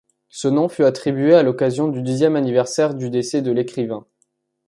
[0.29, 4.03] Ce nom fut attribué à l’occasion du dixième anniversaire du décès de l’écrivain.